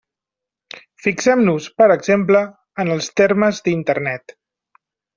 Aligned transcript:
Fixem-nos, 1.07 1.69
per 1.83 1.87
exemple, 1.97 2.43
en 2.85 2.93
els 2.97 3.13
termes 3.23 3.65
d'Internet. 3.71 4.39